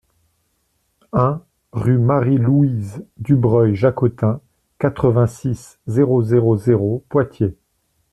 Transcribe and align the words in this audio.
un 1.13 1.43
rUE 1.73 1.99
MARIE-LOUISE 1.99 3.05
DUBREUIL-JACOTIN, 3.17 4.41
quatre-vingt-six, 4.79 5.77
zéro 5.85 6.23
zéro 6.23 6.57
zéro, 6.57 7.05
Poitiers 7.07 7.55